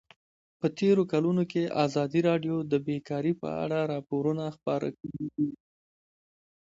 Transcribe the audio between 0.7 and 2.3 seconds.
تېرو کلونو کې ازادي